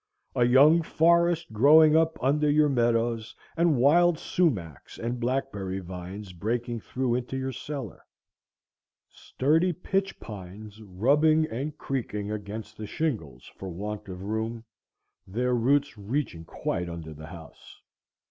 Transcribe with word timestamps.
A 0.35 0.45
young 0.45 0.81
forest 0.81 1.53
growing 1.53 1.95
up 1.95 2.17
under 2.23 2.49
your 2.49 2.69
meadows, 2.69 3.35
and 3.55 3.77
wild 3.77 4.17
sumachs 4.17 4.97
and 4.97 5.19
blackberry 5.19 5.77
vines 5.77 6.33
breaking 6.33 6.79
through 6.79 7.13
into 7.13 7.37
your 7.37 7.51
cellar; 7.51 8.03
sturdy 9.09 9.71
pitch 9.73 10.19
pines 10.19 10.81
rubbing 10.81 11.45
and 11.45 11.77
creaking 11.77 12.31
against 12.31 12.77
the 12.77 12.87
shingles 12.87 13.45
for 13.57 13.69
want 13.69 14.07
of 14.09 14.23
room, 14.23 14.63
their 15.27 15.53
roots 15.53 15.99
reaching 15.99 16.45
quite 16.45 16.89
under 16.89 17.13
the 17.13 17.27
house. 17.27 17.79